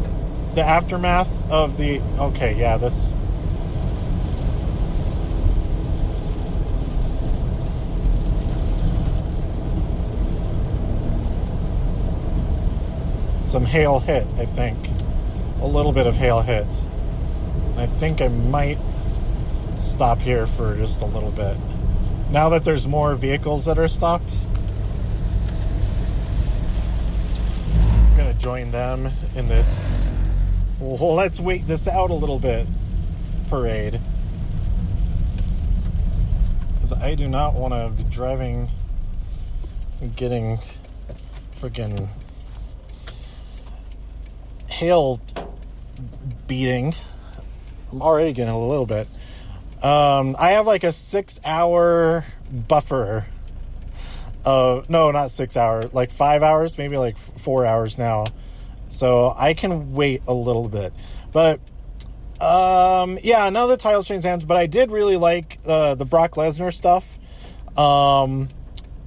the 0.56 0.62
aftermath 0.62 1.52
of 1.52 1.78
the. 1.78 2.02
Okay, 2.20 2.56
yeah, 2.58 2.78
this. 2.78 3.16
Some 13.44 13.64
hail 13.64 14.00
hit, 14.00 14.28
I 14.38 14.46
think. 14.46 14.78
A 15.62 15.68
little 15.68 15.94
bit 15.94 16.08
of 16.08 16.18
hail 16.18 16.42
hit. 16.42 16.68
I 17.78 17.86
think 17.86 18.22
I 18.22 18.28
might 18.28 18.80
stop 19.86 20.20
here 20.20 20.48
for 20.48 20.76
just 20.76 21.02
a 21.02 21.06
little 21.06 21.32
bit. 21.32 21.56
Now 22.32 22.50
that 22.50 22.66
there's 22.66 22.88
more 22.88 23.16
vehicles 23.16 23.66
that 23.66 23.78
are 23.78 23.88
stopped, 23.88 24.48
I'm 28.10 28.18
going 28.18 28.34
to 28.36 28.42
join 28.42 28.72
them 28.72 29.12
in 29.36 29.48
this 29.48 30.10
let's 30.80 31.40
wait 31.40 31.68
this 31.68 31.88
out 31.88 32.10
a 32.10 32.14
little 32.14 32.40
bit 32.40 32.68
parade. 33.50 34.00
Because 36.74 36.94
I 36.94 37.16
do 37.16 37.28
not 37.28 37.54
want 37.54 37.74
to 37.74 38.04
be 38.04 38.08
driving 38.10 38.70
and 40.02 40.16
getting 40.16 40.60
freaking 41.60 42.10
hail 44.68 45.22
beating. 46.48 46.94
I'm 47.92 48.02
already 48.02 48.34
getting 48.34 48.54
a 48.54 48.68
little 48.68 48.86
bit. 48.86 49.08
Um, 49.82 50.36
I 50.40 50.52
have 50.52 50.66
like 50.66 50.84
a 50.84 50.92
six 50.92 51.40
hour 51.44 52.26
buffer. 52.52 53.28
Uh, 54.46 54.84
no, 54.88 55.12
not 55.12 55.32
six 55.32 55.58
hour, 55.58 55.84
like 55.92 56.12
five 56.12 56.44
hours, 56.44 56.78
maybe 56.78 56.98
like 56.98 57.18
four 57.18 57.66
hours 57.66 57.98
now. 57.98 58.26
So 58.90 59.34
I 59.36 59.54
can 59.54 59.94
wait 59.94 60.22
a 60.28 60.34
little 60.34 60.70
bit. 60.70 60.94
But 61.32 61.60
um, 62.40 63.18
yeah, 63.24 63.50
now 63.50 63.68
the 63.68 63.78
titles 63.78 64.08
change 64.08 64.24
hands, 64.24 64.46
but 64.46 64.58
I 64.58 64.68
did 64.68 64.92
really 64.92 65.18
like 65.18 65.60
uh, 65.66 65.96
the 65.96 66.06
Brock 66.06 66.32
Lesnar 66.32 66.74
stuff. 66.74 67.18
Um, 67.78 68.50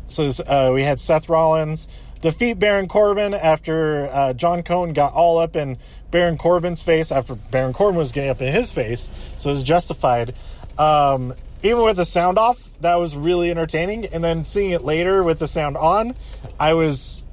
so 0.09 0.29
uh, 0.47 0.73
we 0.75 0.83
had 0.83 0.99
Seth 0.99 1.29
Rollins 1.29 1.89
defeat 2.21 2.55
Baron 2.55 2.89
Corbin 2.89 3.35
after 3.35 4.07
uh, 4.07 4.33
John 4.33 4.63
Cone 4.63 4.93
got 4.93 5.13
all 5.13 5.39
up 5.39 5.57
in 5.57 5.79
Baron 6.11 6.39
Corbin's 6.39 6.83
face 6.83 7.13
after 7.13 7.35
Baron 7.35 7.73
Corbin 7.73 7.99
was 7.99 8.13
getting 8.13 8.31
up 8.31 8.43
in 8.43 8.53
his 8.53 8.73
face, 8.73 9.11
so 9.37 9.51
it 9.51 9.53
was 9.53 9.63
justified. 9.63 10.35
Um, 10.79 11.35
even 11.63 11.85
with 11.85 11.97
the 11.97 12.05
sound 12.05 12.39
off, 12.39 12.71
that 12.81 12.97
was 12.97 13.17
really 13.17 13.51
entertaining. 13.51 14.07
And 14.07 14.23
then 14.23 14.45
seeing 14.45 14.71
it 14.71 14.85
later 14.85 15.23
with 15.23 15.41
the 15.41 15.49
sound 15.49 15.77
on, 15.77 16.15
I 16.59 16.75
was 16.75 17.25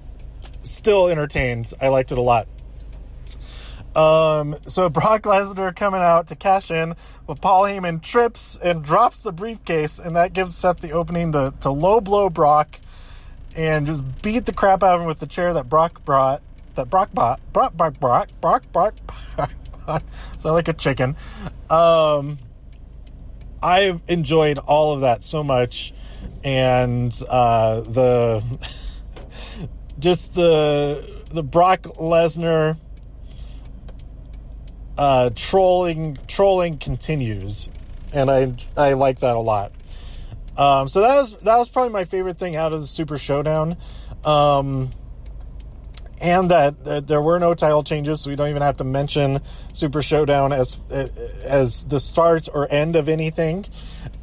still 0.64 1.08
entertained. 1.08 1.72
I 1.82 1.90
liked 1.90 2.12
it 2.12 2.18
a 2.18 2.22
lot. 2.22 2.48
Um, 3.96 4.58
so 4.68 4.90
Brock 4.90 5.24
Lesnar 5.24 5.76
coming 5.76 6.02
out 6.02 6.28
to 6.28 6.36
cash 6.36 6.70
in, 6.70 6.96
but 7.26 7.40
Paul 7.40 7.64
Heyman 7.64 8.02
trips 8.02 8.60
and 8.62 8.84
drops 8.84 9.22
the 9.22 9.32
briefcase, 9.32 10.00
and 10.00 10.16
that 10.16 10.34
gives 10.34 10.56
Seth 10.56 10.82
the 10.82 10.92
opening 10.92 11.32
to, 11.32 11.54
to 11.62 11.70
low 11.70 12.02
blow 12.02 12.30
Brock 12.30 12.80
and 13.56 13.88
just 13.88 14.04
beat 14.22 14.46
the 14.46 14.54
crap 14.54 14.84
out 14.84 14.96
of 14.96 15.02
him 15.02 15.08
with 15.08 15.20
the 15.20 15.28
chair 15.28 15.54
that 15.54 15.70
Brock 15.70 16.04
brought. 16.04 16.42
That 16.76 16.90
Brock 16.90 17.14
bought. 17.14 17.40
Brock, 17.54 17.74
Brock, 17.74 18.00
Brock, 18.00 18.30
Brock, 18.42 18.64
Brock. 18.74 18.96
Brock. 19.38 20.04
Sound 20.40 20.56
like 20.56 20.68
a 20.68 20.74
chicken. 20.74 21.16
Um, 21.70 22.38
I 23.66 24.00
enjoyed 24.08 24.60
all 24.60 24.94
of 24.94 25.02
that 25.02 25.24
so 25.24 25.44
much, 25.44 25.92
and 26.44 27.12
uh, 27.28 27.82
the 27.82 28.44
just 30.00 30.36
the 30.36 31.24
the 31.32 31.42
Brock 31.42 31.82
Lesnar 31.82 32.78
uh, 35.00 35.32
trolling 35.36 36.20
trolling 36.28 36.78
continues, 36.78 37.72
and 38.14 38.30
I 38.30 38.54
I 38.78 38.94
like 38.94 39.22
that 39.22 39.36
a 39.36 39.40
lot. 39.40 39.72
Um, 40.56 40.88
so 40.88 41.02
that 41.02 41.16
was 41.16 41.34
that 41.38 41.58
was 41.58 41.68
probably 41.68 41.92
my 41.92 42.06
favorite 42.06 42.38
thing 42.38 42.56
out 42.56 42.72
of 42.72 42.82
the 42.82 42.88
Super 42.88 43.18
Showdown. 43.18 43.78
Um, 44.24 44.92
and 46.26 46.50
that, 46.50 46.84
that, 46.86 47.08
there 47.08 47.22
were 47.22 47.38
no 47.38 47.54
title 47.54 47.84
changes, 47.84 48.22
so 48.22 48.32
we 48.32 48.36
don't 48.36 48.50
even 48.50 48.64
have 48.64 48.78
to 48.78 48.84
mention 48.84 49.42
Super 49.74 50.02
Showdown 50.02 50.52
as 50.52 50.80
as 51.44 51.84
the 51.84 52.00
start 52.00 52.50
or 52.52 52.68
end 52.72 52.96
of 52.96 53.08
anything. 53.08 53.66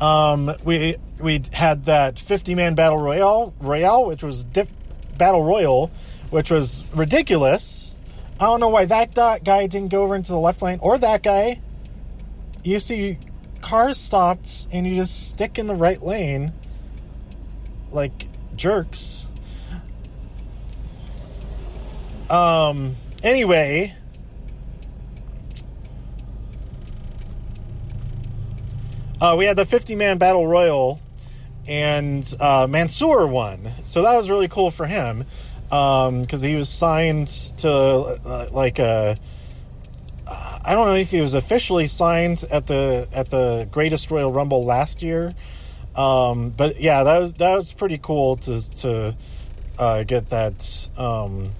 Um, 0.00 0.52
we 0.64 0.96
we 1.20 1.42
had 1.52 1.84
that 1.84 2.18
50 2.18 2.56
man 2.56 2.74
battle 2.74 2.98
royale 2.98 3.54
royale, 3.60 4.04
which 4.06 4.24
was 4.24 4.44
battle 5.16 5.44
royal, 5.44 5.92
which 6.30 6.50
was 6.50 6.88
ridiculous. 6.92 7.94
I 8.40 8.46
don't 8.46 8.58
know 8.58 8.68
why 8.68 8.86
that 8.86 9.14
guy 9.14 9.68
didn't 9.68 9.90
go 9.90 10.02
over 10.02 10.16
into 10.16 10.32
the 10.32 10.40
left 10.40 10.60
lane 10.60 10.80
or 10.82 10.98
that 10.98 11.22
guy. 11.22 11.60
You 12.64 12.80
see 12.80 13.18
cars 13.60 13.96
stopped 13.96 14.66
and 14.72 14.84
you 14.84 14.96
just 14.96 15.28
stick 15.28 15.56
in 15.56 15.68
the 15.68 15.76
right 15.76 16.02
lane 16.02 16.52
like 17.92 18.26
jerks. 18.56 19.28
Um, 22.32 22.96
anyway, 23.22 23.94
uh, 29.20 29.36
we 29.38 29.44
had 29.44 29.56
the 29.56 29.66
50 29.66 29.96
man 29.96 30.16
battle 30.16 30.46
royal, 30.46 30.98
and 31.66 32.26
uh, 32.40 32.66
Mansoor 32.66 33.26
won. 33.26 33.70
So 33.84 34.00
that 34.00 34.16
was 34.16 34.30
really 34.30 34.48
cool 34.48 34.70
for 34.70 34.86
him 34.86 35.26
because 35.66 36.42
um, 36.44 36.48
he 36.48 36.54
was 36.54 36.70
signed 36.70 37.28
to 37.58 37.70
uh, 37.70 38.48
like 38.50 38.78
a. 38.78 39.18
Uh, 40.26 40.58
I 40.64 40.72
don't 40.72 40.86
know 40.86 40.94
if 40.94 41.10
he 41.10 41.20
was 41.20 41.34
officially 41.34 41.86
signed 41.86 42.44
at 42.50 42.66
the 42.66 43.08
at 43.12 43.28
the 43.28 43.68
Greatest 43.70 44.10
Royal 44.10 44.32
Rumble 44.32 44.64
last 44.64 45.02
year, 45.02 45.34
um, 45.96 46.48
but 46.48 46.80
yeah, 46.80 47.04
that 47.04 47.18
was 47.18 47.34
that 47.34 47.54
was 47.54 47.74
pretty 47.74 47.98
cool 47.98 48.36
to 48.36 48.70
to 48.76 49.16
uh, 49.78 50.04
get 50.04 50.30
that 50.30 50.88
um, 50.96 51.52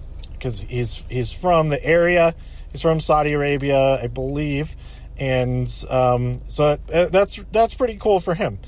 because 0.42 0.62
he's 0.62 1.04
he's 1.08 1.32
from 1.32 1.68
the 1.68 1.82
area. 1.84 2.34
He's 2.72 2.82
from 2.82 2.98
Saudi 2.98 3.32
Arabia, 3.32 4.02
I 4.02 4.08
believe, 4.08 4.74
and 5.16 5.68
um, 5.88 6.38
so 6.44 6.78
uh, 6.92 7.06
that's 7.06 7.40
that's 7.52 7.74
pretty 7.74 7.96
cool 7.96 8.18
for 8.18 8.34
him. 8.34 8.58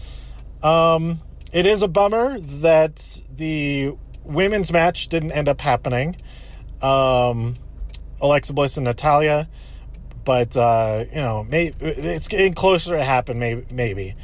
Um, 0.62 1.19
it 1.52 1.67
is 1.67 1.82
a 1.82 1.89
bummer 1.89 2.39
that 2.39 3.23
the 3.34 3.93
women's 4.23 4.73
match 4.73 5.08
didn't 5.08 5.32
end 5.32 5.49
up 5.49 5.60
happening. 5.60 6.17
Um, 6.80 7.56
Alexa 8.21 8.54
Bliss 8.54 8.76
and 8.76 8.84
Natalya, 8.84 9.49
but 10.25 10.56
uh, 10.56 11.06
you 11.10 11.21
know, 11.21 11.47
it's 11.50 12.28
getting 12.28 12.54
closer 12.54 12.97
to 12.97 13.02
happen. 13.02 13.41
Maybe, 13.41 13.67
maybe, 13.71 14.15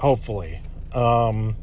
hopefully. 0.00 0.62
Um, 0.92 1.54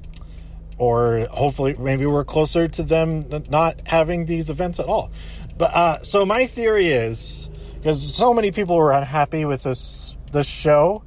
or 0.78 1.26
hopefully 1.32 1.76
maybe 1.80 2.06
we're 2.06 2.26
closer 2.26 2.68
to 2.68 2.84
them 2.84 3.24
not 3.50 3.88
having 3.88 4.26
these 4.26 4.50
events 4.50 4.80
at 4.80 4.88
all. 4.88 5.12
But 5.58 5.74
uh, 5.74 6.04
so 6.04 6.26
my 6.26 6.46
theory 6.48 6.90
is 6.90 7.50
because 7.76 8.16
so 8.16 8.34
many 8.34 8.52
people 8.52 8.76
were 8.76 8.92
unhappy 8.92 9.46
with 9.46 9.64
this 9.64 10.18
this 10.32 10.48
show 10.48 11.04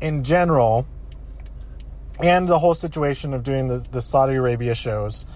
in 0.00 0.22
general, 0.22 0.86
and 2.20 2.48
the 2.48 2.58
whole 2.58 2.74
situation 2.74 3.34
of 3.34 3.42
doing 3.42 3.66
the, 3.66 3.84
the 3.90 4.02
Saudi 4.02 4.34
Arabia 4.34 4.74
shows. 4.74 5.26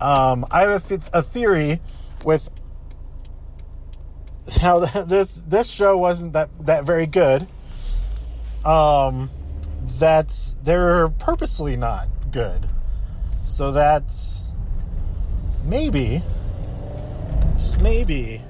Um, 0.00 0.46
I 0.50 0.62
have 0.62 0.90
a, 0.90 1.18
a 1.18 1.22
theory 1.22 1.80
with 2.24 2.48
how 4.60 4.78
this 5.04 5.42
this 5.42 5.70
show 5.70 5.98
wasn't 5.98 6.32
that 6.32 6.48
that 6.60 6.84
very 6.84 7.06
good. 7.06 7.46
Um, 8.64 9.30
that 9.98 10.34
they're 10.62 11.08
purposely 11.08 11.76
not 11.76 12.08
good. 12.32 12.66
So 13.44 13.72
that 13.72 14.02
maybe, 15.64 16.22
just 17.58 17.82
maybe, 17.82 18.42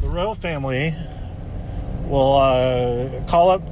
the 0.00 0.08
royal 0.08 0.34
family 0.34 0.94
will 2.06 2.34
uh, 2.34 3.24
call 3.26 3.50
up 3.50 3.62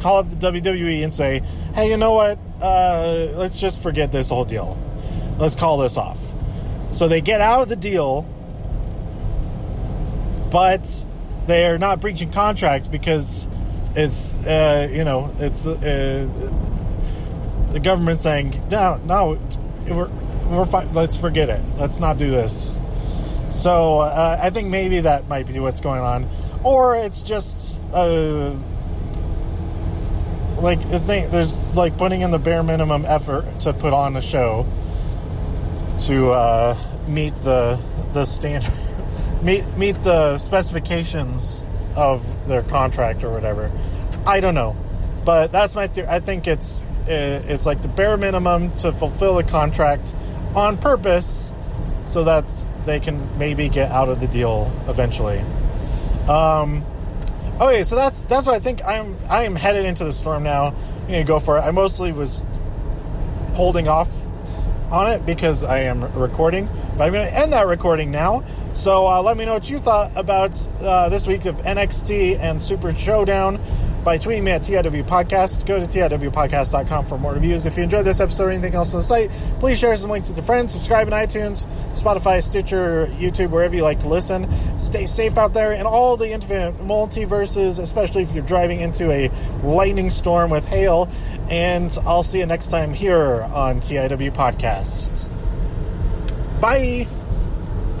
call 0.00 0.18
up 0.18 0.28
the 0.28 0.36
WWE 0.36 1.02
and 1.02 1.12
say, 1.12 1.40
"Hey, 1.74 1.90
you 1.90 1.96
know 1.96 2.12
what? 2.12 2.38
Uh, 2.60 3.28
let's 3.34 3.58
just 3.58 3.82
forget 3.82 4.12
this 4.12 4.28
whole 4.28 4.44
deal. 4.44 4.78
Let's 5.38 5.56
call 5.56 5.78
this 5.78 5.96
off." 5.96 6.18
So 6.92 7.08
they 7.08 7.20
get 7.20 7.40
out 7.40 7.62
of 7.62 7.68
the 7.68 7.76
deal, 7.76 8.22
but 10.50 11.06
they 11.46 11.66
are 11.66 11.78
not 11.78 12.00
breaching 12.00 12.30
contracts 12.30 12.86
because 12.86 13.48
it's 13.96 14.36
uh, 14.38 14.88
you 14.90 15.04
know 15.04 15.34
it's 15.38 15.66
uh, 15.66 16.28
the 17.74 17.80
government 17.80 18.20
saying, 18.20 18.68
no, 18.70 19.00
no, 19.04 19.36
we're, 19.88 20.06
we're 20.48 20.64
fine. 20.64 20.92
Let's 20.92 21.16
forget 21.16 21.48
it. 21.48 21.60
Let's 21.76 21.98
not 21.98 22.18
do 22.18 22.30
this. 22.30 22.78
So 23.48 23.98
uh, 23.98 24.38
I 24.40 24.50
think 24.50 24.68
maybe 24.68 25.00
that 25.00 25.26
might 25.26 25.48
be 25.48 25.58
what's 25.58 25.80
going 25.80 26.00
on, 26.00 26.30
or 26.62 26.94
it's 26.94 27.20
just 27.20 27.80
uh, 27.92 28.54
like 30.56 30.88
the 30.88 31.00
thing. 31.00 31.32
There's 31.32 31.66
like 31.74 31.98
putting 31.98 32.20
in 32.20 32.30
the 32.30 32.38
bare 32.38 32.62
minimum 32.62 33.04
effort 33.04 33.58
to 33.60 33.72
put 33.72 33.92
on 33.92 34.16
a 34.16 34.22
show 34.22 34.66
to 36.06 36.30
uh, 36.30 36.78
meet 37.08 37.34
the 37.42 37.80
the 38.12 38.24
standard, 38.24 38.72
meet 39.42 39.66
meet 39.76 40.00
the 40.04 40.38
specifications 40.38 41.64
of 41.96 42.46
their 42.46 42.62
contract 42.62 43.24
or 43.24 43.32
whatever. 43.32 43.72
I 44.24 44.38
don't 44.38 44.54
know, 44.54 44.76
but 45.24 45.50
that's 45.50 45.74
my 45.74 45.88
theory. 45.88 46.06
I 46.08 46.20
think 46.20 46.46
it's 46.46 46.84
it's 47.06 47.66
like 47.66 47.82
the 47.82 47.88
bare 47.88 48.16
minimum 48.16 48.72
to 48.76 48.92
fulfill 48.92 49.36
the 49.36 49.44
contract 49.44 50.14
on 50.54 50.78
purpose 50.78 51.52
so 52.04 52.24
that 52.24 52.44
they 52.84 53.00
can 53.00 53.38
maybe 53.38 53.68
get 53.68 53.90
out 53.90 54.08
of 54.08 54.20
the 54.20 54.28
deal 54.28 54.70
eventually. 54.86 55.40
Um, 56.28 56.84
okay, 57.60 57.82
so 57.82 57.96
that's 57.96 58.24
that's 58.24 58.46
what 58.46 58.54
I 58.54 58.60
think. 58.60 58.84
I'm 58.84 59.16
I 59.28 59.44
am 59.44 59.56
headed 59.56 59.84
into 59.84 60.04
the 60.04 60.12
storm 60.12 60.42
now. 60.42 60.66
I'm 60.66 61.06
gonna 61.06 61.24
go 61.24 61.38
for 61.38 61.58
it. 61.58 61.62
I 61.62 61.70
mostly 61.70 62.12
was 62.12 62.46
holding 63.54 63.88
off 63.88 64.08
on 64.90 65.10
it 65.10 65.26
because 65.26 65.64
I 65.64 65.80
am 65.80 66.02
recording, 66.14 66.68
but 66.96 67.04
I'm 67.04 67.12
gonna 67.12 67.24
end 67.24 67.52
that 67.52 67.66
recording 67.66 68.10
now. 68.10 68.44
So 68.74 69.06
uh, 69.06 69.22
let 69.22 69.36
me 69.36 69.44
know 69.44 69.54
what 69.54 69.68
you 69.68 69.78
thought 69.78 70.12
about 70.16 70.66
uh, 70.80 71.08
this 71.08 71.26
week 71.26 71.46
of 71.46 71.56
NXT 71.56 72.38
and 72.38 72.60
Super 72.60 72.94
Showdown 72.94 73.60
by 74.04 74.18
tweeting 74.18 74.42
me 74.42 74.50
at 74.52 74.62
TIW 74.62 75.04
Podcast. 75.04 75.66
Go 75.66 75.78
to 75.78 75.86
TIWpodcast.com 75.86 77.06
for 77.06 77.18
more 77.18 77.32
reviews. 77.32 77.66
If 77.66 77.76
you 77.76 77.82
enjoyed 77.82 78.04
this 78.04 78.20
episode 78.20 78.44
or 78.44 78.50
anything 78.50 78.74
else 78.74 78.92
on 78.94 79.00
the 79.00 79.04
site, 79.04 79.30
please 79.60 79.78
share 79.78 79.96
some 79.96 80.10
links 80.10 80.28
with 80.28 80.36
your 80.36 80.46
friends. 80.46 80.72
Subscribe 80.72 81.06
on 81.06 81.12
iTunes, 81.12 81.66
Spotify, 81.92 82.42
Stitcher, 82.42 83.06
YouTube, 83.18 83.50
wherever 83.50 83.74
you 83.74 83.82
like 83.82 84.00
to 84.00 84.08
listen. 84.08 84.48
Stay 84.78 85.06
safe 85.06 85.38
out 85.38 85.54
there 85.54 85.72
in 85.72 85.86
all 85.86 86.16
the 86.16 86.30
infinite 86.30 86.78
multiverses, 86.86 87.80
especially 87.80 88.22
if 88.22 88.32
you're 88.32 88.44
driving 88.44 88.80
into 88.80 89.10
a 89.10 89.30
lightning 89.62 90.10
storm 90.10 90.50
with 90.50 90.66
hail. 90.66 91.08
And 91.48 91.96
I'll 92.04 92.22
see 92.22 92.40
you 92.40 92.46
next 92.46 92.68
time 92.68 92.92
here 92.92 93.42
on 93.42 93.80
TIW 93.80 94.32
Podcast. 94.34 95.30
Bye. 96.60 97.06